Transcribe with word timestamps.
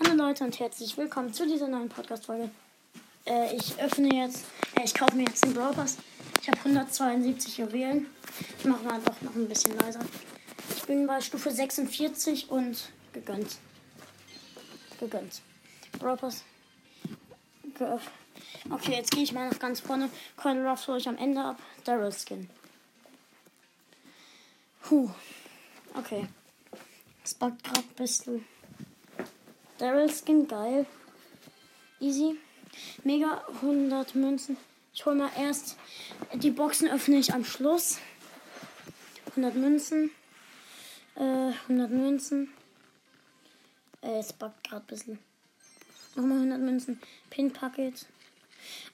Hallo 0.00 0.14
Leute 0.14 0.44
und 0.44 0.60
herzlich 0.60 0.96
willkommen 0.96 1.32
zu 1.32 1.44
dieser 1.44 1.66
neuen 1.66 1.88
Podcast-Folge. 1.88 2.50
Äh, 3.26 3.56
ich 3.56 3.80
öffne 3.80 4.14
jetzt, 4.14 4.44
äh, 4.76 4.84
ich 4.84 4.94
kaufe 4.94 5.16
mir 5.16 5.24
jetzt 5.24 5.44
den 5.44 5.54
Brawl 5.54 5.74
Pass. 5.74 5.96
Ich 6.40 6.46
habe 6.46 6.56
172 6.58 7.58
Juwelen. 7.58 8.06
Ich 8.60 8.64
mache 8.64 8.84
mal 8.84 9.00
doch 9.04 9.20
noch 9.22 9.34
ein 9.34 9.48
bisschen 9.48 9.76
leiser. 9.76 9.98
Ich 10.76 10.84
bin 10.84 11.04
bei 11.08 11.20
Stufe 11.20 11.50
46 11.50 12.48
und 12.48 12.92
gegönnt. 13.12 13.56
Gegönnt. 15.00 15.42
Brawl 15.98 16.16
Pass. 16.16 16.44
Geöffnet. 17.76 18.12
Okay, 18.70 18.92
jetzt 18.92 19.10
gehe 19.10 19.24
ich 19.24 19.32
mal 19.32 19.48
nach 19.48 19.58
ganz 19.58 19.80
vorne. 19.80 20.10
Colonel 20.36 20.64
Ruffs 20.64 20.86
hole 20.86 20.98
ich 20.98 21.08
am 21.08 21.16
Ende 21.16 21.40
ab. 21.40 21.58
Daryl 21.82 22.12
Skin. 22.12 22.48
Puh. 24.80 25.10
Okay. 25.94 26.28
Es 27.24 27.34
backt 27.34 27.64
gerade 27.64 27.80
ein 27.80 27.94
bisschen. 27.96 28.44
Daryl 29.78 30.10
Skin, 30.10 30.48
geil. 30.48 30.86
Easy. 32.00 32.36
Mega 33.04 33.44
100 33.62 34.16
Münzen. 34.16 34.56
Ich 34.92 35.06
hole 35.06 35.14
mal 35.14 35.30
erst 35.38 35.76
die 36.34 36.50
Boxen 36.50 36.88
öffne 36.88 37.16
ich 37.16 37.32
am 37.32 37.44
Schluss. 37.44 37.98
100 39.30 39.54
Münzen. 39.54 40.10
Äh, 41.14 41.52
100 41.68 41.90
Münzen. 41.90 42.50
Äh, 44.02 44.18
es 44.18 44.32
backt 44.32 44.64
gerade 44.68 44.84
ein 44.84 44.86
bisschen. 44.88 45.18
Nochmal 46.16 46.38
100 46.38 46.60
Münzen. 46.60 47.00
Pin 47.30 47.52
Packet. 47.52 48.06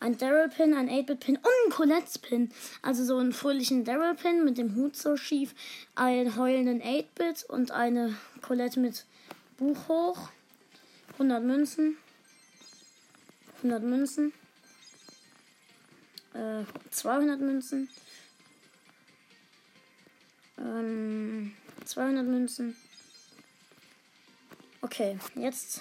Ein 0.01 0.19
Daryl 0.19 0.51
Pin, 0.51 0.75
ein 0.75 0.91
8-Bit 0.91 1.21
Pin 1.21 1.37
und 1.37 1.47
ein 1.47 1.73
Colette's 1.73 2.19
Pin. 2.19 2.53
Also 2.83 3.05
so 3.05 3.17
einen 3.17 3.33
fröhlichen 3.33 3.85
Daryl 3.85 4.15
Pin 4.15 4.45
mit 4.45 4.59
dem 4.59 4.77
Hut 4.77 4.97
so 4.97 5.17
schief. 5.17 5.55
Einen 5.95 6.37
heulenden 6.37 6.83
8-Bit 6.83 7.45
und 7.49 7.71
eine 7.71 8.15
Colette 8.43 8.81
mit 8.81 9.07
Buch 9.57 9.89
hoch. 9.89 10.29
100 11.15 11.43
Münzen. 11.45 11.97
100 13.59 13.83
Münzen. 13.83 14.33
Äh, 16.35 16.65
200 16.91 17.41
Münzen. 17.41 17.89
Ähm, 20.59 21.55
200 21.85 22.27
Münzen. 22.27 22.77
Okay, 24.81 25.19
jetzt 25.35 25.81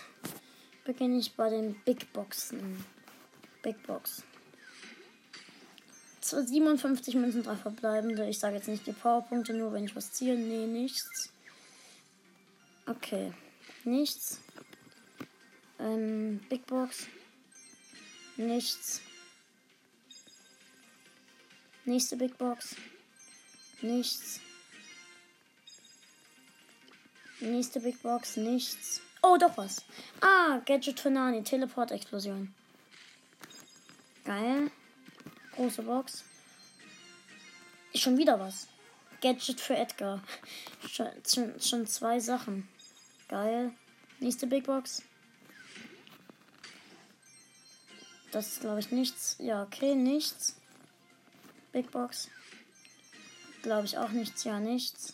beginne 0.85 1.17
ich 1.17 1.35
bei 1.35 1.49
den 1.49 1.75
Big 1.83 2.11
Boxen. 2.13 2.85
Big 3.61 3.81
Box. 3.83 4.23
57 6.21 7.15
Münzen, 7.15 7.43
3 7.43 7.55
verbleibende. 7.55 8.27
Ich 8.29 8.39
sage 8.39 8.55
jetzt 8.55 8.67
nicht 8.67 8.87
die 8.87 8.93
Powerpunkte, 8.93 9.53
nur 9.53 9.73
wenn 9.73 9.85
ich 9.85 9.95
was 9.95 10.11
ziehe. 10.11 10.35
Nee, 10.37 10.67
nichts. 10.67 11.31
Okay, 12.85 13.33
nichts. 13.83 14.39
Ähm, 15.83 16.39
Big 16.47 16.65
Box. 16.65 17.07
Nichts. 18.37 19.01
Nächste 21.83 22.15
Big 22.15 22.37
Box. 22.37 22.75
Nichts. 23.81 24.39
Nächste 27.41 27.81
Big 27.81 28.01
Box. 28.01 28.37
Nichts. 28.37 29.01
Oh, 29.21 29.35
doch 29.37 29.57
was. 29.57 29.83
Ah, 30.21 30.61
Gadget 30.65 31.01
für 31.01 31.09
Nani. 31.09 31.43
Teleport-Explosion. 31.43 32.53
Geil. 34.23 34.71
Große 35.55 35.83
Box. 35.83 36.23
Schon 37.93 38.17
wieder 38.17 38.39
was. 38.39 38.69
Gadget 39.21 39.59
für 39.59 39.75
Edgar. 39.75 40.23
Schon, 40.89 41.07
schon, 41.25 41.59
schon 41.61 41.87
zwei 41.87 42.19
Sachen. 42.19 42.67
Geil. 43.27 43.73
Nächste 44.19 44.47
Big 44.47 44.65
Box. 44.65 45.01
Das 48.33 48.47
ist, 48.47 48.61
glaube 48.61 48.79
ich, 48.79 48.91
nichts. 48.91 49.35
Ja, 49.37 49.61
okay, 49.61 49.93
nichts. 49.93 50.55
Big 51.71 51.91
Box. 51.91 52.29
Glaube 53.61 53.85
ich 53.85 53.95
auch 53.99 54.09
nichts. 54.09 54.43
Ja, 54.43 54.59
nichts. 54.59 55.13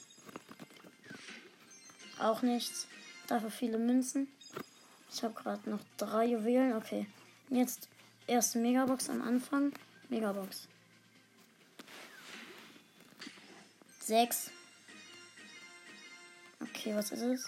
Auch 2.18 2.42
nichts. 2.42 2.88
Dafür 3.28 3.52
viele 3.52 3.78
Münzen. 3.78 4.30
Ich 5.14 5.22
habe 5.22 5.34
gerade 5.34 5.70
noch 5.70 5.82
drei 5.98 6.28
Juwelen. 6.28 6.78
Okay. 6.78 7.08
Jetzt 7.50 7.90
erste 8.26 8.58
Megabox 8.58 9.10
am 9.10 9.22
Anfang. 9.22 9.74
Megabox. 10.08 10.70
Sechs. 14.00 14.50
Okay, 16.62 16.96
was 16.96 17.12
ist 17.12 17.22
es? 17.22 17.46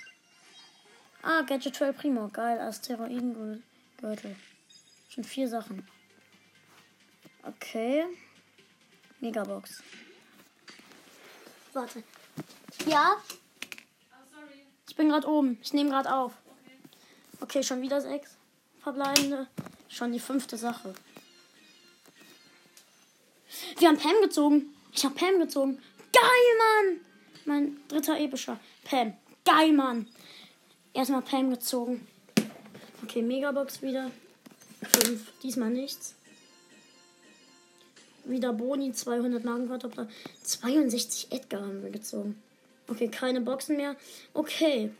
Ah, 1.21 1.43
Gadget 1.43 1.75
12 1.75 1.95
Primo. 1.95 2.27
Geil. 2.27 2.59
Asteroidengürtel. 2.59 4.35
Schon 5.13 5.25
vier 5.25 5.49
Sachen. 5.49 5.85
Okay. 7.43 8.05
Megabox. 9.19 9.83
Warte. 11.73 12.01
Ja? 12.85 13.17
Ich 14.87 14.95
bin 14.95 15.09
gerade 15.09 15.27
oben. 15.27 15.59
Ich 15.61 15.73
nehme 15.73 15.89
gerade 15.89 16.13
auf. 16.13 16.31
Okay, 17.41 17.61
schon 17.61 17.81
wieder 17.81 17.99
sechs 17.99 18.37
verbleibende. 18.79 19.47
Schon 19.89 20.13
die 20.13 20.19
fünfte 20.19 20.55
Sache. 20.55 20.93
Wir 23.79 23.89
haben 23.89 23.97
Pam 23.97 24.21
gezogen. 24.21 24.73
Ich 24.93 25.03
habe 25.03 25.15
Pam 25.15 25.39
gezogen. 25.39 25.81
Geil, 26.13 26.57
Mann! 26.57 27.01
Mein 27.43 27.87
dritter 27.89 28.17
epischer. 28.17 28.59
Pam. 28.85 29.17
Geil, 29.43 29.73
Mann! 29.73 30.07
Erstmal 30.93 31.21
Pam 31.21 31.49
gezogen. 31.49 32.07
Okay, 33.03 33.21
Megabox 33.21 33.81
wieder. 33.81 34.09
5. 34.91 35.21
Diesmal 35.41 35.69
nichts. 35.69 36.15
Wieder 38.25 38.53
Boni, 38.53 38.93
200 38.93 39.43
Magenverdoppler. 39.43 40.07
62 40.43 41.31
Edgar 41.31 41.61
haben 41.61 41.83
wir 41.83 41.89
gezogen. 41.89 42.41
Okay, 42.87 43.07
keine 43.07 43.41
Boxen 43.41 43.77
mehr. 43.77 43.95
Okay. 44.33 44.91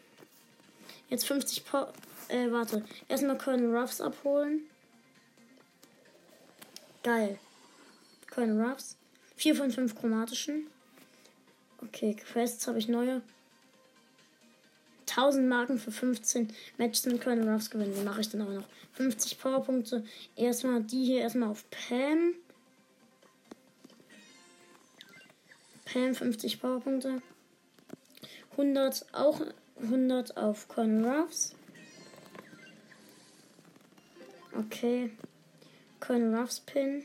Jetzt 1.10 1.26
50 1.26 1.66
po 1.66 1.88
äh, 2.30 2.52
warte. 2.52 2.86
Erstmal 3.10 3.38
können 3.38 3.76
Ruffs 3.76 4.00
abholen. 4.00 4.62
Geil. 7.04 7.38
Können 8.28 8.62
Ruffs. 8.62 8.96
4 9.36 9.56
von 9.56 9.72
5 9.72 9.96
chromatischen. 9.96 10.68
Okay, 11.84 12.16
Quests 12.16 12.68
habe 12.68 12.80
ich 12.80 12.88
neue. 12.88 13.22
1000 15.12 15.48
Marken 15.48 15.78
für 15.78 15.92
15 15.92 16.54
Matches 16.78 17.06
mit 17.06 17.22
Colonel 17.22 17.50
Ruffs 17.50 17.70
gewinnen. 17.70 17.94
Die 17.96 18.04
mache 18.04 18.22
ich 18.22 18.30
dann 18.30 18.42
auch 18.42 18.50
noch. 18.50 18.68
50 18.94 19.40
Powerpunkte. 19.40 20.04
Erstmal 20.36 20.84
die 20.84 21.06
hier 21.06 21.22
erstmal 21.22 21.50
auf 21.50 21.66
Pam. 21.70 22.34
Pam 25.86 26.16
50 26.16 26.62
Powerpunkte. 26.62 27.22
100 28.52 29.06
auch 29.14 29.42
100 29.82 30.38
auf 30.38 30.68
Colonel 30.68 31.06
Ruffs. 31.06 31.56
Okay. 34.58 35.12
Colonel 36.00 36.36
Ruffs 36.36 36.60
Pin. 36.62 37.04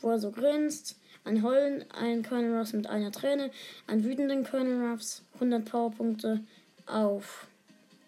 Wo 0.00 0.10
er 0.10 0.18
so 0.18 0.30
grinst. 0.30 0.96
Ein 1.24 1.42
Heulen, 1.42 1.84
ein 1.90 2.22
Colonel 2.22 2.56
Ruffs 2.56 2.72
mit 2.72 2.86
einer 2.86 3.10
Träne. 3.10 3.50
Ein 3.86 4.04
wütenden 4.04 4.44
Colonel 4.44 4.90
Ruffs. 4.90 5.22
100 5.34 5.64
Powerpunkte 5.64 6.44
auf 6.86 7.46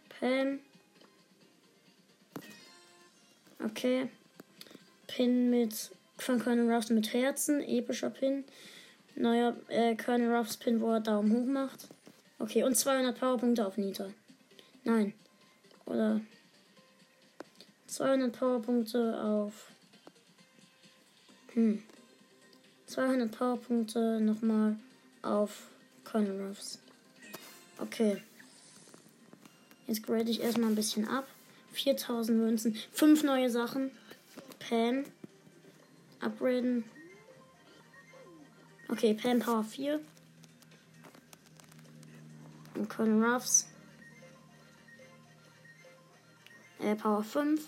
Pam. 0.08 0.60
Okay. 3.64 4.08
Pin 5.06 5.50
mit 5.50 5.90
von 6.16 6.38
Colonel 6.38 6.72
Ruffs 6.72 6.90
mit 6.90 7.12
Herzen. 7.12 7.60
Epischer 7.60 8.10
Pin. 8.10 8.44
Neuer 9.16 9.56
äh, 9.68 9.96
Colonel 9.96 10.34
Ruffs 10.34 10.56
Pin, 10.56 10.80
wo 10.80 10.92
er 10.92 11.00
Daumen 11.00 11.32
hoch 11.32 11.46
macht. 11.46 11.88
Okay, 12.38 12.62
und 12.62 12.76
200 12.76 13.18
Powerpunkte 13.18 13.66
auf 13.66 13.76
Nita. 13.76 14.08
Nein. 14.84 15.12
Oder 15.86 16.20
200 17.86 18.38
Powerpunkte 18.38 19.20
auf. 19.20 19.72
Hm. 21.54 21.82
200 22.86 23.30
Powerpunkte 23.36 24.20
nochmal 24.20 24.76
auf 25.22 25.68
Colonel 26.04 26.46
Ruffs. 26.46 26.78
Okay. 27.78 28.22
Jetzt 29.88 30.02
grade 30.02 30.30
ich 30.30 30.42
erstmal 30.42 30.68
ein 30.68 30.74
bisschen 30.74 31.08
ab. 31.08 31.26
4000 31.72 32.38
Münzen. 32.38 32.76
5 32.92 33.22
neue 33.24 33.48
Sachen. 33.50 33.90
Pam. 34.58 35.04
Upgraden. 36.20 36.84
Okay, 38.90 39.14
Pam 39.14 39.38
Power 39.38 39.64
4. 39.64 39.98
Und 42.74 42.88
Colonel 42.90 43.24
Ruffs. 43.24 43.66
Äh, 46.80 46.94
Power 46.94 47.24
5. 47.24 47.66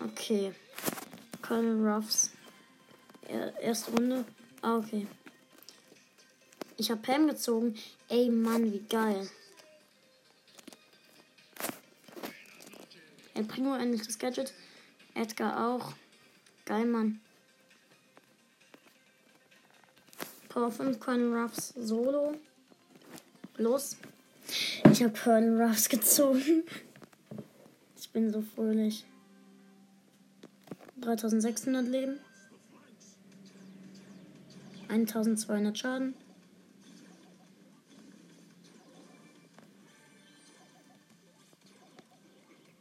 Okay. 0.00 0.54
Colonel 1.42 1.84
Ruffs. 1.84 2.30
Erste 3.60 3.90
Runde. 3.90 4.24
Ah, 4.62 4.76
okay. 4.76 5.08
Ich 6.76 6.90
habe 6.90 7.00
Pam 7.00 7.26
gezogen. 7.26 7.74
Ey, 8.08 8.28
Mann, 8.28 8.72
wie 8.72 8.80
geil. 8.80 9.28
El 13.34 13.44
Primo 13.44 13.74
endlich 13.74 14.02
das 14.02 14.18
Gadget. 14.18 14.52
Edgar 15.14 15.68
auch. 15.68 15.94
Geil, 16.66 16.86
Mann. 16.86 17.20
Power 20.48 20.70
5 20.70 20.98
Colonel 20.98 21.38
Ruffs 21.38 21.74
Solo. 21.76 22.34
Los. 23.56 23.96
Ich 24.90 25.02
habe 25.02 25.12
Colonel 25.12 25.60
Ruffs 25.62 25.88
gezogen. 25.88 26.64
Ich 27.98 28.12
bin 28.12 28.32
so 28.32 28.40
fröhlich. 28.40 29.04
3600 30.98 31.86
Leben. 31.86 32.18
1200 34.88 35.76
Schaden. 35.76 36.14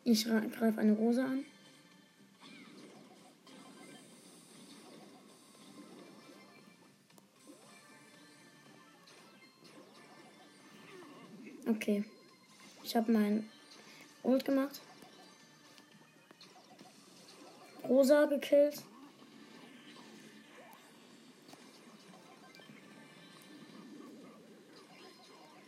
Ich 0.08 0.26
greife 0.26 0.80
eine 0.80 0.94
Rose 0.94 1.26
an. 1.26 1.44
Okay. 11.68 12.04
Ich 12.84 12.96
habe 12.96 13.12
mein 13.12 13.50
Ult 14.22 14.46
gemacht. 14.46 14.80
Rosa 17.84 18.26
gekillt. 18.26 18.84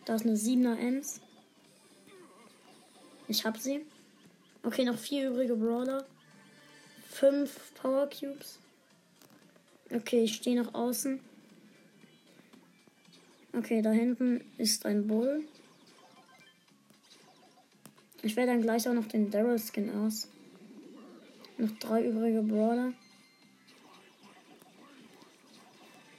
Da 0.06 0.16
ist 0.16 0.26
eine 0.26 0.36
7er 0.36 0.78
Ems. 0.78 1.22
Ich 3.28 3.44
hab 3.44 3.58
sie. 3.58 3.84
Okay, 4.64 4.84
noch 4.84 4.98
vier 4.98 5.30
übrige 5.30 5.56
Brawler. 5.56 6.06
Fünf 7.10 7.74
Power 7.76 8.10
Cubes. 8.10 8.60
Okay, 9.92 10.24
ich 10.24 10.36
stehe 10.36 10.62
nach 10.62 10.74
außen. 10.74 11.20
Okay, 13.54 13.82
da 13.82 13.92
hinten 13.92 14.44
ist 14.58 14.86
ein 14.86 15.08
Bull. 15.08 15.46
Ich 18.22 18.36
wähle 18.36 18.48
dann 18.48 18.62
gleich 18.62 18.88
auch 18.88 18.94
noch 18.94 19.08
den 19.08 19.32
Daryl 19.32 19.58
Skin 19.58 19.90
aus. 19.96 20.28
Noch 21.58 21.72
drei 21.80 22.06
übrige 22.06 22.42
Brawler. 22.42 22.94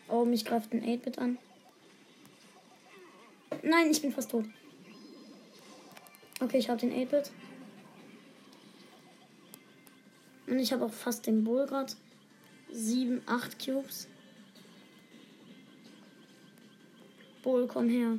Oh, 0.08 0.24
mich 0.24 0.44
greift 0.44 0.72
ein 0.72 0.82
8-Bit 0.82 1.18
an. 1.18 1.38
Nein, 3.62 3.90
ich 3.90 4.00
bin 4.00 4.10
fast 4.10 4.30
tot. 4.30 4.46
Okay, 6.40 6.58
ich 6.58 6.68
habe 6.68 6.80
den 6.80 6.92
8-Bit. 6.92 7.30
Und 10.48 10.58
ich 10.58 10.72
habe 10.72 10.84
auch 10.84 10.92
fast 10.92 11.26
den 11.26 11.44
Bull 11.44 11.66
gerade. 11.66 11.92
7, 12.70 13.22
8 13.26 13.64
Cubes. 13.64 14.08
Bull, 17.42 17.66
komm 17.66 17.88
her. 17.88 18.18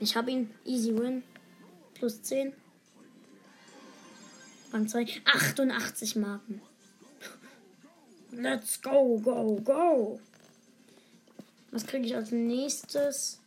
Ich 0.00 0.16
habe 0.16 0.32
ihn. 0.32 0.50
Easy 0.64 0.96
Win. 0.98 1.22
Plus 1.94 2.20
10. 2.22 2.54
Rang 4.72 4.88
2. 4.88 5.22
88 5.24 6.16
Marken. 6.16 6.62
Let's 8.32 8.80
go, 8.80 9.18
go, 9.18 9.60
go. 9.62 10.20
Was 11.70 11.86
kriege 11.86 12.06
ich 12.06 12.16
als 12.16 12.30
nächstes? 12.30 13.38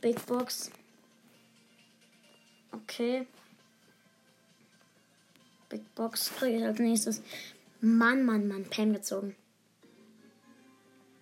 Big 0.00 0.24
Box. 0.24 0.70
Okay. 2.72 3.26
Big 5.68 5.94
Box 5.94 6.32
kriege 6.34 6.58
ich 6.58 6.64
als 6.64 6.78
nächstes. 6.78 7.22
Mann, 7.82 8.24
Mann, 8.24 8.48
Mann. 8.48 8.64
Pam 8.64 8.94
gezogen. 8.94 9.36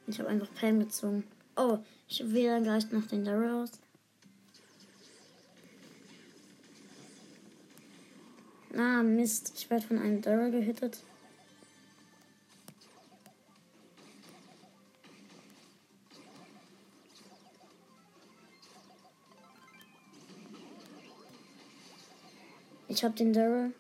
Ich 0.06 0.20
habe 0.20 0.28
einfach 0.28 0.52
Pam 0.54 0.78
gezogen. 0.78 1.24
Oh, 1.56 1.78
ich 2.08 2.32
wähle 2.32 2.62
gleich 2.62 2.90
noch 2.92 3.06
den 3.06 3.24
Daryl 3.24 3.50
aus. 3.50 3.72
Ah, 8.74 9.02
Mist. 9.02 9.52
Ich 9.54 9.69
werde 9.69 9.86
von 9.86 9.98
einem 9.98 10.22
Daryl 10.22 10.50
gehittet. 10.50 11.02
Ich 22.88 23.04
habe 23.04 23.14
den 23.14 23.32
Daryl. 23.32 23.74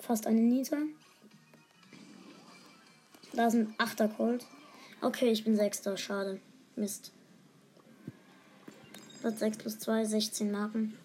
Fast 0.00 0.26
eine 0.26 0.40
Nita. 0.40 0.76
Da 3.32 3.50
sind 3.50 3.78
8er 3.78 4.08
Colt. 4.08 4.46
Okay, 5.02 5.30
ich 5.30 5.44
bin 5.44 5.56
Sechster. 5.56 5.96
Schade. 5.96 6.40
Mist. 6.76 7.12
Platz 9.20 9.38
6 9.38 9.58
plus 9.58 9.78
2, 9.78 10.04
16 10.04 10.50
Marken. 10.50 10.96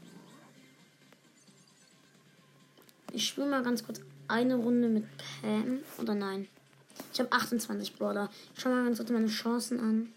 Ich 3.12 3.28
spiele 3.28 3.48
mal 3.48 3.64
ganz 3.64 3.86
kurz 3.86 4.02
eine 4.28 4.56
Runde 4.56 4.88
mit 4.88 5.06
Pam. 5.18 5.80
Oder 5.98 6.16
nein? 6.16 6.48
Ich 7.14 7.20
habe 7.20 7.32
28 7.32 7.96
Brawler. 7.96 8.30
Ich 8.54 8.62
schau 8.62 8.70
mal 8.70 8.86
ganz 8.86 8.98
kurz 8.98 9.10
meine 9.10 9.28
Chancen 9.28 9.80
an. 9.80 10.14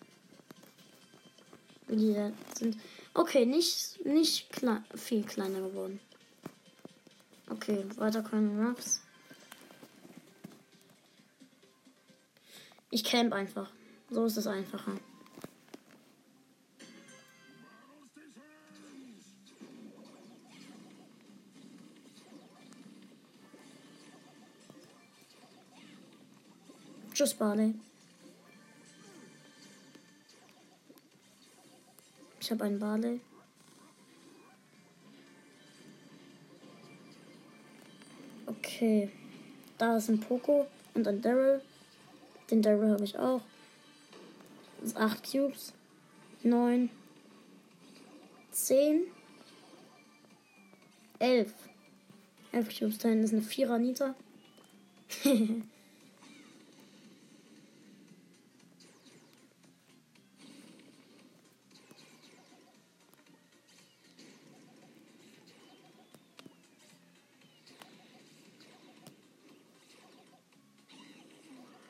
Wie 1.89 1.97
die 1.97 2.15
da 2.15 2.31
sind. 2.57 2.77
Okay, 3.15 3.47
nicht, 3.47 4.05
nicht 4.05 4.51
kle 4.51 4.83
viel 4.95 5.25
kleiner 5.25 5.61
geworden. 5.61 5.99
Okay, 7.51 7.85
weiter 7.97 8.23
können 8.23 8.65
Ruffs. 8.65 9.01
Ich 12.91 13.05
camp 13.05 13.33
einfach. 13.33 13.71
So 14.11 14.25
ist 14.27 14.37
es 14.37 14.47
einfacher. 14.47 14.93
Tschüss, 27.29 27.37
Barley. 27.37 27.75
Ich 32.41 32.51
habe 32.51 32.65
einen 32.65 32.79
Barley. 32.79 33.21
Okay. 38.47 39.11
Da 39.77 39.99
ist 39.99 40.09
ein 40.09 40.21
Poco 40.21 40.67
und 40.95 41.07
ein 41.07 41.21
Daryl. 41.21 41.61
Den 42.51 42.63
Daryl 42.63 42.93
habe 42.93 43.05
ich 43.05 43.19
auch. 43.19 43.43
Das 44.81 44.93
ist 44.93 44.97
8 44.97 45.31
Cubes. 45.31 45.75
9. 46.45 46.89
10. 48.53 49.03
11. 51.19 51.53
11 52.53 52.79
Cubes. 52.79 52.99
Da 52.99 53.11
ist 53.11 53.35
eine 53.35 53.43
4er 53.43 53.77
Nita. 53.77 54.15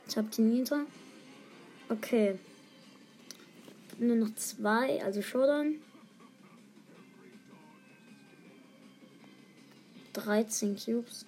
Ich 0.08 0.16
habe 0.16 0.28
die 0.28 0.40
Nita. 0.40 0.86
Okay. 1.90 2.38
Nur 3.98 4.16
noch 4.16 4.34
zwei, 4.36 5.04
also 5.04 5.20
Showdown. 5.20 5.74
13 10.14 10.76
Cubes. 10.76 11.26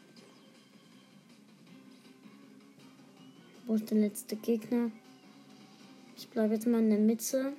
Wo 3.66 3.74
ist 3.74 3.90
der 3.90 3.98
letzte 3.98 4.36
Gegner? 4.36 4.90
Ich 6.16 6.28
bleibe 6.28 6.54
jetzt 6.54 6.66
mal 6.66 6.80
in 6.80 6.90
der 6.90 6.98
Mitte. 6.98 7.52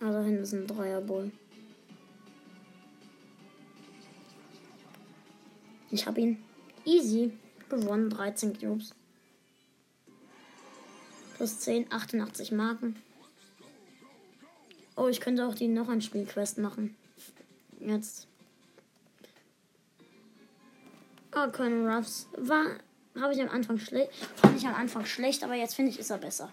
Ah, 0.00 0.10
da 0.10 0.22
hinten 0.22 0.42
ist 0.42 0.54
ein 0.54 0.66
Dreierbull. 0.66 1.32
Ich 5.90 6.06
habe 6.06 6.20
ihn. 6.20 6.51
Easy. 6.84 7.32
Gewonnen. 7.68 8.10
13 8.10 8.58
Cubes. 8.58 8.94
Plus 11.36 11.58
10, 11.60 11.92
88 11.92 12.52
Marken. 12.52 12.96
Oh, 14.96 15.08
ich 15.08 15.20
könnte 15.20 15.46
auch 15.46 15.54
die 15.54 15.68
noch 15.68 15.88
ein 15.88 16.02
Spielquest 16.02 16.58
machen. 16.58 16.96
Jetzt. 17.80 18.26
Oh, 21.34 21.50
Colonel 21.50 21.88
Ruffs. 21.88 22.28
War. 22.36 22.78
Habe 23.18 23.34
ich 23.34 23.40
am 23.40 23.48
Anfang 23.48 23.78
schlecht. 23.78 24.12
Fand 24.36 24.56
ich 24.56 24.66
am 24.66 24.74
Anfang 24.74 25.04
schlecht, 25.04 25.44
aber 25.44 25.54
jetzt 25.54 25.74
finde 25.74 25.90
ich, 25.90 25.98
ist 25.98 26.10
er 26.10 26.18
besser. 26.18 26.52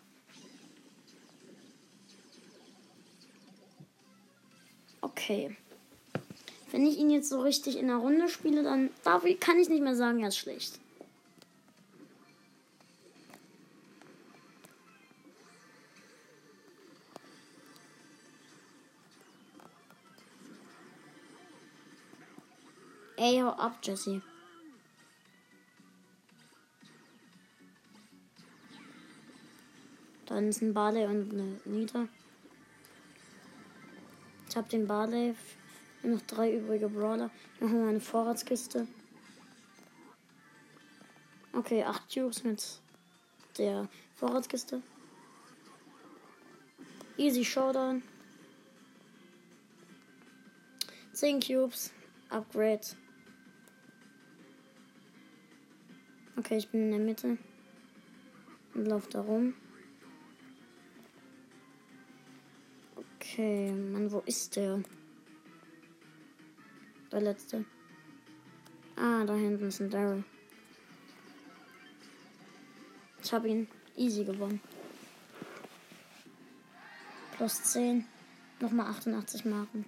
Okay. 5.02 5.56
Wenn 6.72 6.86
ich 6.86 6.98
ihn 6.98 7.10
jetzt 7.10 7.30
so 7.30 7.42
richtig 7.42 7.78
in 7.78 7.88
der 7.88 7.98
Runde 7.98 8.30
spiele, 8.30 8.64
dann 8.64 8.92
darf 9.04 9.26
ich, 9.26 9.40
kann 9.40 9.60
ich 9.60 9.70
nicht 9.70 9.82
mehr 9.82 9.96
sagen, 9.96 10.22
er 10.22 10.28
ist 10.28 10.38
schlecht. 10.38 10.80
Ey, 23.18 23.40
hau 23.42 23.50
ab, 23.50 23.80
Jesse. 23.84 24.22
Dann 30.28 30.48
ist 30.48 30.62
ein 30.62 30.74
Barley 30.74 31.06
und 31.06 31.34
eine 31.34 31.60
Nita. 31.66 32.08
Ich 34.48 34.56
habe 34.56 34.70
den 34.70 34.88
Barley. 34.88 35.36
Noch 36.04 36.22
drei 36.22 36.56
übrige 36.56 36.90
Brawler. 36.90 37.30
Machen 37.60 37.82
wir 37.82 37.90
eine 37.90 38.00
Vorratskiste. 38.00 38.88
Okay, 41.54 41.84
acht 41.84 42.14
Cubes 42.14 42.44
mit 42.44 42.64
der 43.58 43.90
Vorratskiste. 44.16 44.82
Easy 47.18 47.44
Showdown. 47.44 48.02
10 51.14 51.42
Cubes. 51.42 51.92
Upgrade. 52.30 52.80
Okay, 56.38 56.58
ich 56.58 56.70
bin 56.70 56.84
in 56.84 56.92
der 56.92 57.00
Mitte. 57.00 57.38
Und 58.74 58.86
laufe 58.86 59.10
da 59.10 59.20
rum. 59.20 59.54
Okay, 62.96 63.72
Mann, 63.72 64.10
wo 64.12 64.20
ist 64.26 64.56
der? 64.56 64.82
Der 67.12 67.22
letzte. 67.22 67.66
Ah, 68.96 69.24
da 69.26 69.34
hinten 69.34 69.68
ist 69.68 69.80
ein 69.80 69.90
Daryl. 69.90 70.24
Ich 73.24 73.34
habe 73.34 73.48
ihn 73.48 73.68
easy 73.96 74.24
gewonnen. 74.24 74.62
Plus 77.38 77.64
10. 77.64 78.06
Nochmal 78.60 78.88
88 78.88 79.46
Marken. 79.46 79.86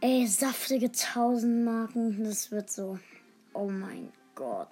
Ey, 0.00 0.26
saftige 0.26 0.86
1000 0.86 1.64
Marken. 1.64 2.24
Das 2.24 2.50
wird 2.50 2.70
so. 2.70 2.98
Oh 3.52 3.68
mein 3.68 4.12
Gott. 4.34 4.68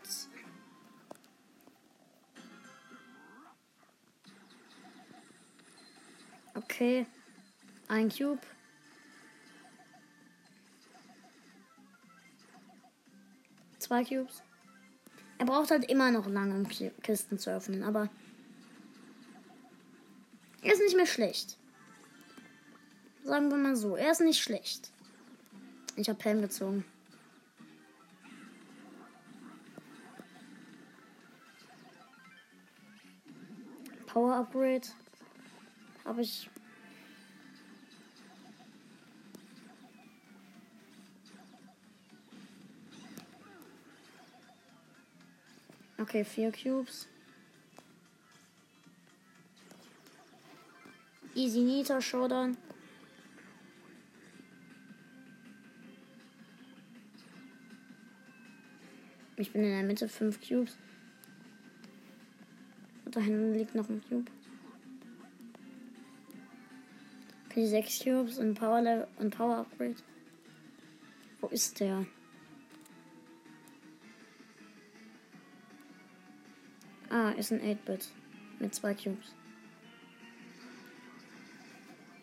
Okay. 6.55 7.07
Ein 7.89 8.09
Cube. 8.09 8.41
Zwei 13.87 14.03
Cubes. 14.03 14.43
Er 15.39 15.47
braucht 15.47 15.71
halt 15.71 15.89
immer 15.89 16.11
noch 16.11 16.27
lange, 16.27 16.57
um 16.57 16.67
Kisten 16.67 17.39
zu 17.39 17.55
öffnen, 17.55 17.85
aber 17.85 18.09
er 20.63 20.73
ist 20.73 20.83
nicht 20.83 20.97
mehr 20.97 21.07
schlecht. 21.07 21.57
Sagen 23.23 23.49
wir 23.49 23.57
mal 23.57 23.77
so, 23.77 23.95
er 23.95 24.11
ist 24.11 24.23
nicht 24.23 24.43
schlecht. 24.43 24.91
Ich 25.95 26.09
habe 26.09 26.19
Helm 26.25 26.43
gezogen. 26.43 26.85
Power 34.09 34.35
Upgrade 34.35 34.89
habe 36.05 36.23
ich. 36.23 36.51
Okay, 45.99 46.25
vier 46.25 46.53
Cubes. 46.53 47.09
Easy 51.35 51.61
Nita 51.61 52.01
Showdown. 52.01 52.57
Ich 59.37 59.53
bin 59.53 59.63
in 59.63 59.71
der 59.71 59.83
Mitte, 59.83 60.09
fünf 60.09 60.41
Cubes. 60.41 60.77
Und 63.05 63.15
da 63.15 63.21
hinten 63.21 63.55
liegt 63.55 63.75
noch 63.75 63.89
ein 63.89 64.03
Cube. 64.09 64.31
Okay, 67.57 67.67
6 67.67 68.05
Cubes 68.05 68.39
und 68.39 68.53
Power 68.53 68.83
Level 68.83 69.09
und 69.19 69.35
Power 69.35 69.57
Upgrade. 69.57 69.97
Wo 71.41 71.47
ist 71.49 71.81
der? 71.81 72.05
Ah, 77.27 77.33
ist 77.33 77.51
ein 77.51 77.61
8-Bit. 77.61 78.09
Mit 78.61 78.73
zwei 78.73 78.95
Cubes. 78.95 79.35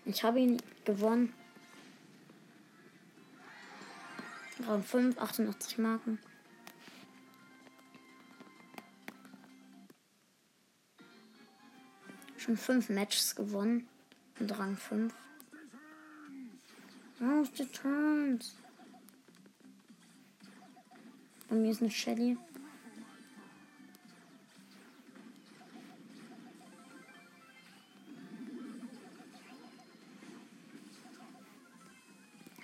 Ich 0.06 0.24
habe 0.24 0.40
ihn 0.40 0.62
gewonnen. 0.86 1.34
Rang 4.66 4.82
5, 4.82 5.18
88 5.18 5.78
Marken. 5.78 6.20
Schon 12.38 12.56
5 12.56 12.88
Matches 12.88 13.36
gewonnen. 13.36 13.90
Und 14.40 14.58
Rang 14.58 14.78
5. 14.78 15.14
Raus 17.20 17.52
die 17.52 17.66
Turns. 17.66 18.56
Bei 21.50 21.58
mir 21.58 21.72
ist 21.72 21.82
eine 21.82 21.92
Shelly. 21.92 22.38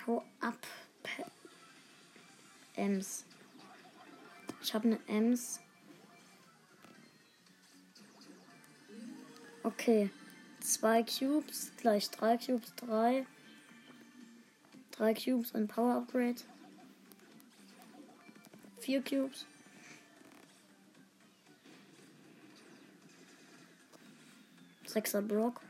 Hau 0.10 0.26
ab. 0.40 0.58
Ems. 2.76 3.26
Ich 4.60 4.74
habe 4.74 4.88
eine 4.88 5.00
Ems. 5.08 5.60
Okay. 9.62 10.10
Zwei 10.62 11.04
Cubes, 11.04 11.72
gleich 11.78 12.10
drei 12.10 12.38
Cubes, 12.38 12.74
drei. 12.76 13.28
Drei 14.90 15.14
Cubes 15.14 15.52
und 15.52 15.68
Power 15.68 15.98
Upgrade. 15.98 16.42
Vier 18.80 19.04
Cubes. 19.04 19.46
Sechser 24.88 25.22
Block. 25.22 25.62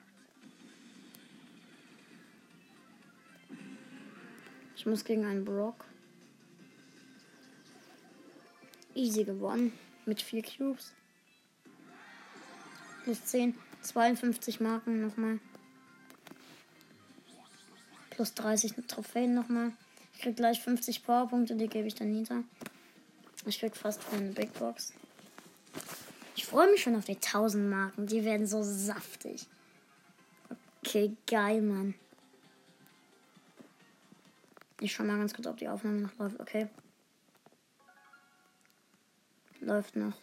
Muss 4.89 5.05
gegen 5.05 5.25
einen 5.25 5.46
Brock. 5.46 5.86
Easy 8.96 9.24
gewonnen. 9.24 9.72
Mit 10.05 10.22
vier 10.22 10.43
Cubes. 10.43 10.93
Plus 13.03 13.24
10. 13.25 13.55
52 13.81 14.60
Marken 14.60 15.01
nochmal. 15.01 15.39
Plus 18.10 18.34
30 18.34 18.74
Trophäen 18.88 19.34
nochmal. 19.34 19.72
Ich 20.13 20.22
krieg 20.22 20.36
gleich 20.36 20.60
50 20.62 21.05
Powerpunkte, 21.05 21.55
die 21.55 21.67
gebe 21.67 21.88
ich 21.88 21.96
dann 21.96 22.12
nieder. 22.12 22.43
Ich 23.46 23.60
krieg 23.60 23.77
fast 23.77 24.01
eine 24.12 24.31
Big 24.31 24.53
Box. 24.53 24.93
Ich 26.36 26.46
freue 26.46 26.69
mich 26.69 26.81
schon 26.81 26.96
auf 26.96 27.05
die 27.05 27.15
1000 27.15 27.69
Marken. 27.69 28.08
Die 28.08 28.25
werden 28.25 28.46
so 28.46 28.62
saftig. 28.63 29.48
Okay, 30.86 31.15
geil, 31.25 31.62
Mann. 31.62 31.96
Ich 34.81 34.93
schau 34.93 35.03
mal 35.03 35.17
ganz 35.17 35.33
kurz, 35.33 35.48
ob 35.48 35.57
die 35.57 35.67
Aufnahme 35.67 36.01
noch 36.01 36.17
läuft. 36.17 36.39
Okay. 36.39 36.69
Läuft 39.59 39.95
noch. 39.98 40.17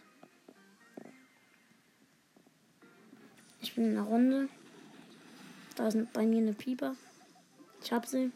Ich 3.61 3.75
bin 3.75 3.87
in 3.87 3.95
der 3.95 4.05
Runde. 4.05 4.49
Da 5.77 5.89
ist 5.89 6.13
bei 6.15 6.25
mir 6.25 6.39
eine 6.39 6.55
Pieper. 6.55 6.97
Ich 7.83 7.93
hab 7.93 8.07
sie. 8.07 8.33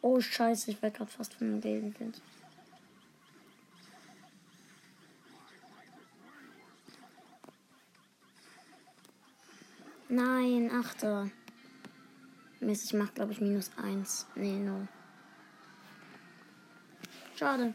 Oh 0.00 0.20
Scheiße, 0.20 0.70
ich 0.70 0.80
werde 0.80 0.96
gerade 0.96 1.10
fast 1.10 1.34
von 1.34 1.48
einem 1.48 1.60
Baby 1.60 1.90
Nein, 10.18 10.68
achter. 10.72 11.30
Mist, 12.58 12.86
ich 12.86 12.92
mach 12.92 13.14
glaube 13.14 13.30
ich 13.30 13.40
minus 13.40 13.70
eins. 13.76 14.26
Nee, 14.34 14.58
null. 14.58 14.88
Schade. 17.36 17.72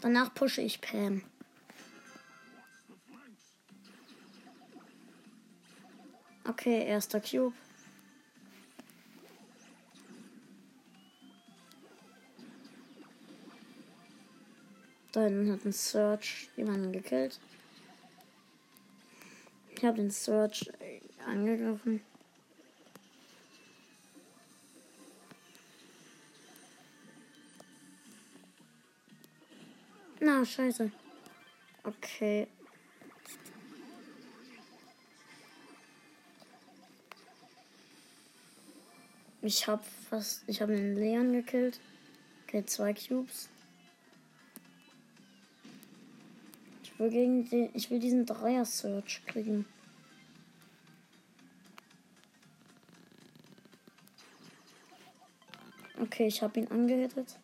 Danach 0.00 0.32
pushe 0.32 0.62
ich 0.62 0.80
Pam. 0.80 1.20
Okay, 6.48 6.86
erster 6.86 7.20
Cube. 7.20 7.54
Da 15.16 15.22
hat 15.22 15.30
ein 15.64 15.72
Search 15.72 16.50
jemanden 16.56 16.92
gekillt. 16.92 17.40
Ich 19.74 19.82
habe 19.82 19.96
den 19.96 20.10
Search 20.10 20.70
angegriffen. 21.26 22.02
Na, 30.20 30.44
scheiße. 30.44 30.92
Okay. 31.82 32.46
Ich 39.40 39.66
hab 39.66 39.82
fast. 40.10 40.44
Ich 40.46 40.60
habe 40.60 40.76
den 40.76 40.94
Leon 40.94 41.32
gekillt. 41.32 41.80
Okay, 42.46 42.66
zwei 42.66 42.92
Cubes. 42.92 43.48
Ich 46.96 47.00
will 47.00 47.10
gegen 47.10 47.44
den. 47.50 47.68
Ich 47.74 47.90
will 47.90 47.98
diesen 47.98 48.24
Dreier-Search 48.24 49.26
kriegen. 49.26 49.66
Okay, 56.00 56.26
ich 56.26 56.40
habe 56.40 56.58
ihn 56.58 56.68
angehittet. 56.68 57.38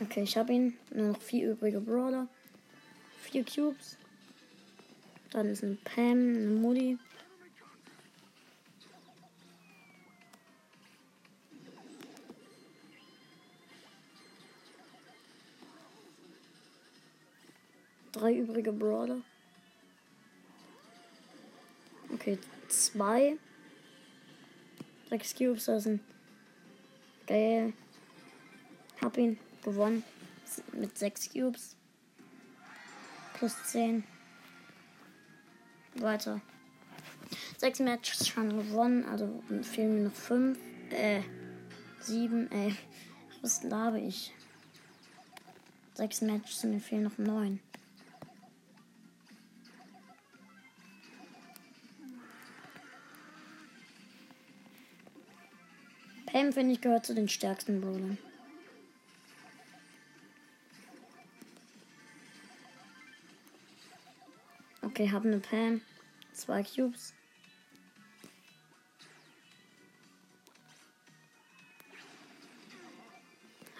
Okay, 0.00 0.24
ich 0.24 0.36
habe 0.36 0.52
ihn. 0.52 0.76
Nur 0.92 1.12
noch 1.12 1.22
vier 1.22 1.52
übrige 1.52 1.80
Brawler. 1.80 2.26
Vier 3.20 3.44
Cubes. 3.44 3.96
Dann 5.30 5.46
ist 5.46 5.62
ein 5.62 5.78
Pam, 5.84 6.18
eine 6.18 6.48
Mutti. 6.48 6.98
Drei 18.22 18.36
übrige 18.36 18.70
Brawler. 18.70 19.20
Okay, 22.12 22.38
zwei. 22.68 23.36
Sechs 25.10 25.34
Cubes, 25.34 25.64
das 25.64 25.82
sind 25.82 26.00
geil. 27.26 27.72
Hab 29.00 29.18
ihn 29.18 29.40
gewonnen. 29.64 30.04
Mit 30.72 30.96
6 30.96 31.32
Cubes. 31.32 31.74
Plus 33.34 33.56
10. 33.64 34.04
Weiter. 35.96 36.40
6 37.56 37.80
Matches 37.80 38.28
schon 38.28 38.50
gewonnen, 38.50 39.04
also 39.04 39.42
fehlen 39.62 39.96
mir 39.96 40.08
noch 40.10 40.14
5. 40.14 40.56
Äh, 40.90 41.22
7, 41.98 42.52
äh, 42.52 42.72
was 43.42 43.64
labe 43.64 43.98
ich? 43.98 44.32
6 45.94 46.20
Matches, 46.20 46.62
mir 46.62 46.78
fehlen 46.78 47.02
noch 47.02 47.18
9. 47.18 47.58
Pam, 56.42 56.52
finde 56.52 56.72
ich, 56.72 56.80
gehört 56.80 57.06
zu 57.06 57.14
den 57.14 57.28
stärksten 57.28 57.80
Brawlern. 57.80 58.18
Okay, 64.82 65.08
habe 65.12 65.28
eine 65.28 65.38
Pam. 65.38 65.82
Zwei 66.32 66.64
Cubes. 66.64 67.14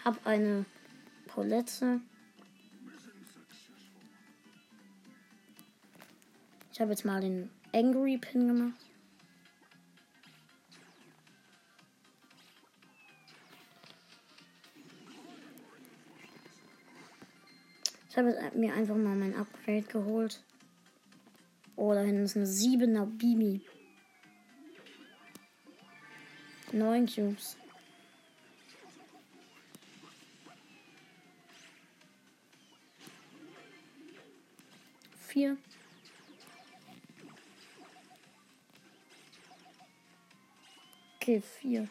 Hab 0.04 0.24
eine 0.24 0.64
Paulette. 1.26 2.00
Ich 6.72 6.80
habe 6.80 6.90
jetzt 6.90 7.04
mal 7.04 7.20
den 7.20 7.50
Angry 7.72 8.18
Pin 8.18 8.46
gemacht. 8.46 8.91
Ich 18.12 18.18
habe 18.18 18.52
mir 18.54 18.74
einfach 18.74 18.94
mal 18.94 19.16
mein 19.16 19.34
Upgrade 19.34 19.84
geholt. 19.84 20.42
Oh, 21.76 21.94
da 21.94 22.00
hinten 22.00 22.24
ist 22.24 22.36
eine 22.36 22.44
7er 22.44 23.06
Bimi. 23.06 23.62
9 26.72 27.06
Cubes. 27.06 27.56
Vier. 35.28 35.56
Okay, 41.16 41.40
vier. 41.40 41.88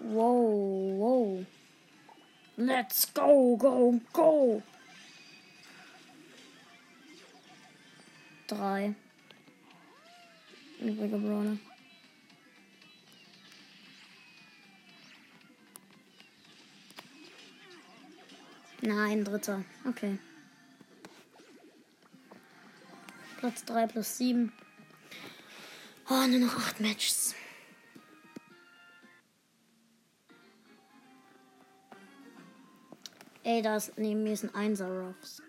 Wow, 0.00 0.98
wow. 0.98 1.46
Let's 2.60 3.06
go, 3.14 3.56
go, 3.56 4.00
go. 4.12 4.62
drei. 8.50 8.94
Übrige 10.80 11.18
Brawler. 11.18 11.58
Nein, 18.82 19.24
dritter. 19.24 19.64
Okay. 19.86 20.18
Platz 23.38 23.64
3 23.64 23.86
plus 23.86 24.18
7. 24.18 24.52
Oh, 26.08 26.26
nur 26.26 26.40
noch 26.40 26.56
8 26.56 26.80
Matches. 26.80 27.34
Ey, 33.50 33.62
da 33.62 33.74
ist 33.74 33.98
neben 33.98 34.22
mir 34.22 34.32
ist 34.32 34.44
ein 34.44 34.76
1er 34.76 35.08
Ruffs. 35.08 35.42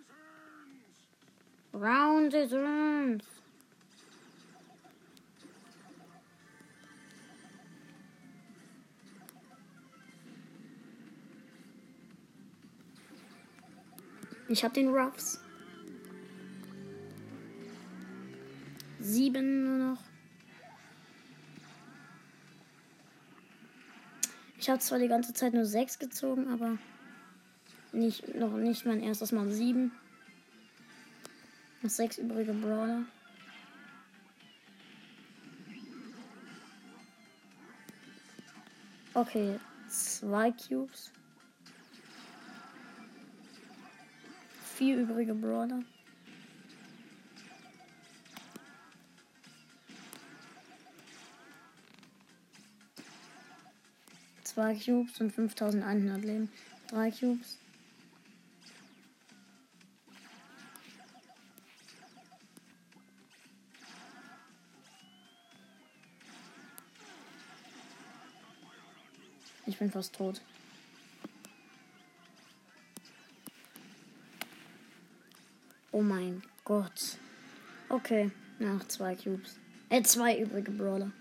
Round 1.72 2.34
round. 2.34 3.24
Ich 14.48 14.64
hab 14.64 14.74
den 14.74 14.90
Ruffs. 14.90 15.40
Sieben 19.00 19.64
nur 19.64 19.90
noch. 19.90 20.02
Ich 24.58 24.72
habe 24.72 24.80
zwar 24.80 24.98
die 24.98 25.08
ganze 25.08 25.36
Zeit 25.36 25.54
nur 25.54 25.66
sechs 25.66 26.00
gezogen, 26.00 26.48
aber 26.48 26.80
nicht, 27.94 28.36
noch 28.36 28.54
nicht 28.58 28.86
mein 28.86 29.02
erstes 29.02 29.32
Mal 29.32 29.50
sieben. 29.50 29.92
Noch 31.82 31.90
sechs 31.90 32.18
übrige 32.18 32.54
Brawler. 32.54 33.04
Okay, 39.14 39.60
zwei 39.90 40.52
Cubes. 40.52 41.12
Vier 44.76 44.98
übrige 44.98 45.34
Brawler. 45.34 45.84
Zwei 54.44 54.76
Cubes 54.76 55.20
und 55.20 55.32
5100 55.32 56.24
Leben. 56.24 56.50
Drei 56.88 57.12
Cubes. 57.12 57.61
Bin 69.82 69.90
fast 69.90 70.14
tot. 70.14 70.40
Oh 75.92 76.04
mein 76.04 76.44
Gott. 76.64 77.18
Okay, 77.90 78.30
noch 78.60 78.88
zwei 78.88 79.16
Cubes. 79.16 79.58
Äh, 79.90 80.04
zwei 80.04 80.38
übrige 80.38 80.70
Brawler. 80.70 81.12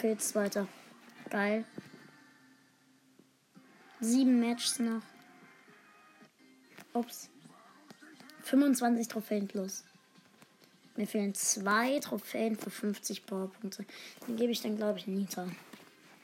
Okay, 0.00 0.16
zweiter. 0.16 0.66
Geil. 1.28 1.62
Sieben 4.00 4.40
Matches 4.40 4.78
noch. 4.78 5.02
Ups. 6.94 7.28
25 8.44 9.08
Trophäen 9.08 9.46
plus. 9.46 9.84
Mir 10.96 11.06
fehlen 11.06 11.34
zwei 11.34 11.98
Trophäen 11.98 12.56
für 12.56 12.70
50 12.70 13.26
Powerpunkte. 13.26 13.84
Den 14.26 14.36
gebe 14.36 14.52
ich 14.52 14.62
dann, 14.62 14.78
glaube 14.78 14.98
ich, 14.98 15.06
Nita. 15.06 15.46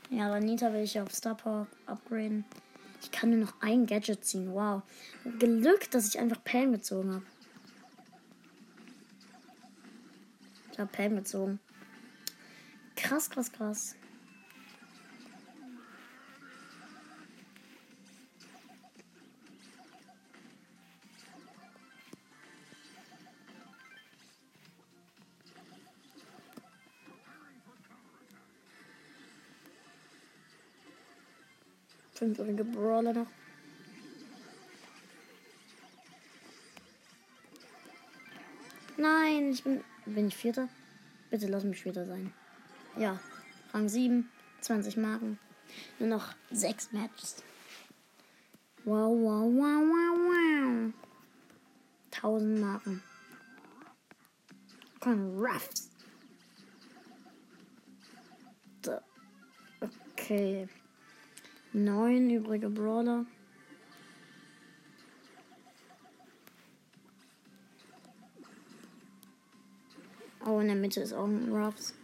Ja, 0.09 0.29
aber 0.29 0.41
Nita 0.41 0.73
will 0.73 0.85
ich 0.85 0.99
auf 0.99 1.13
Star 1.13 1.35
Power 1.35 1.67
upgraden. 1.85 2.47
Ich 3.03 3.11
kann 3.11 3.29
nur 3.29 3.41
noch 3.41 3.61
ein 3.61 3.85
Gadget 3.85 4.25
ziehen. 4.25 4.55
Wow. 4.55 4.85
Glück, 5.39 5.91
dass 5.91 6.09
ich 6.09 6.19
einfach 6.19 6.43
Pam 6.43 6.73
gezogen 6.73 7.13
habe. 7.13 7.27
Ich 10.73 10.79
habe 10.79 10.91
Pam 10.91 11.17
gezogen. 11.17 11.61
Krass, 13.07 13.31
krass, 13.31 13.53
krass. 13.53 13.95
Fünfjährige 32.15 32.65
Brawler 32.65 33.13
noch. 33.13 33.27
Nein, 38.97 39.53
ich 39.53 39.63
bin. 39.63 39.85
Bin 40.07 40.27
ich 40.27 40.37
Vierter? 40.37 40.69
Bitte 41.31 41.47
lass 41.47 41.63
mich 41.63 41.81
Vierter 41.81 42.05
sein. 42.05 42.33
Ja, 42.97 43.21
Rang 43.73 43.89
7, 43.89 44.29
20 44.63 44.97
Marken. 44.97 45.39
Nur 45.99 46.09
noch 46.09 46.35
6 46.51 46.93
Matches. 46.93 47.43
Wow, 48.85 49.13
wow, 49.19 49.45
wow, 49.53 49.83
wow, 49.83 50.19
wow. 50.29 50.93
1000 52.11 52.61
Marken. 52.61 53.03
Ruffs. 55.07 55.91
Okay. 59.81 60.67
Neun 61.73 62.31
übrige 62.31 62.69
Brawler. 62.69 63.27
Oh, 70.45 70.59
in 70.61 70.67
der 70.67 70.77
Mitte 70.77 71.01
ist 71.01 71.13
auch 71.13 71.27
ein 71.27 71.53
Ruffs. 71.53 71.95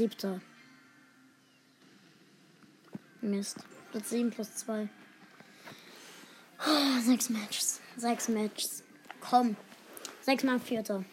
Siebter. 0.00 0.40
Mist. 3.20 3.58
Platz 3.90 4.08
7 4.08 4.30
plus 4.30 4.64
2. 4.64 4.88
Oh, 6.66 7.00
sechs 7.02 7.28
Matches. 7.28 7.82
Sechs 7.98 8.28
Matches. 8.30 8.82
Komm. 9.20 9.56
Sechs 10.22 10.42
mal 10.42 10.58
Vierter. 10.58 11.04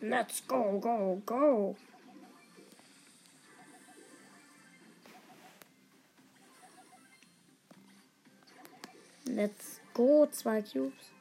Let's 0.00 0.40
go, 0.48 0.78
go, 0.80 1.20
go. 1.26 1.76
Let's 9.26 9.80
go. 9.92 10.26
Zwei 10.32 10.62
Cubes. 10.62 11.17